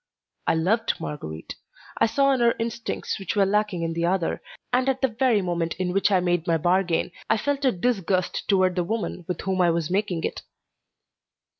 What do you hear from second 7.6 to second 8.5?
a disgust